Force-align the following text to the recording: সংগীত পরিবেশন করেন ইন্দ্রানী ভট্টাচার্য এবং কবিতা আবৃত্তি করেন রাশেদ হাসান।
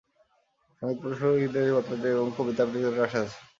সংগীত 0.81 0.97
পরিবেশন 1.01 1.23
করেন 1.23 1.43
ইন্দ্রানী 1.45 1.71
ভট্টাচার্য 1.75 2.13
এবং 2.15 2.27
কবিতা 2.37 2.61
আবৃত্তি 2.63 2.83
করেন 2.83 2.99
রাশেদ 2.99 3.23
হাসান। 3.23 3.39